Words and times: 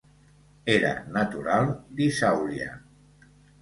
Era 0.75 0.95
natural 1.19 1.71
d'Isàuria. 2.01 2.77